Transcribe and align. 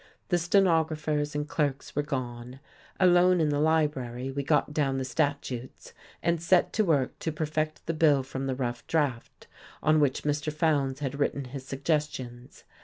The 0.29 0.39
stenographers 0.39 1.35
and 1.35 1.47
clerks 1.47 1.95
were 1.95 2.01
gone; 2.01 2.59
alone 2.99 3.39
in 3.39 3.49
the 3.49 3.59
library 3.59 4.31
we 4.31 4.41
got 4.41 4.73
down 4.73 4.97
the 4.97 5.05
statutes 5.05 5.93
and 6.23 6.41
set 6.41 6.73
to 6.73 6.83
work 6.83 7.19
to 7.19 7.31
perfect 7.31 7.85
the 7.85 7.93
bill 7.93 8.23
from 8.23 8.47
the 8.47 8.55
rough 8.55 8.87
draft, 8.87 9.45
on 9.83 9.99
which 9.99 10.23
Mr. 10.23 10.51
Fowndes 10.51 11.01
had 11.01 11.19
written 11.19 11.45
his 11.53 11.67
suggestions. 11.67 12.63